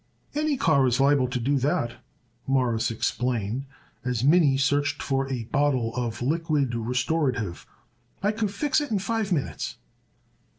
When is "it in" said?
8.81-8.97